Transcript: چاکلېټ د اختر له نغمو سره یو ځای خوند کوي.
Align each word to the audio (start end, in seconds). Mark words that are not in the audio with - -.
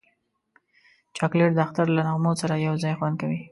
چاکلېټ 1.15 1.51
د 1.55 1.59
اختر 1.65 1.85
له 1.95 2.01
نغمو 2.07 2.33
سره 2.41 2.53
یو 2.67 2.73
ځای 2.83 2.93
خوند 2.97 3.15
کوي. 3.21 3.41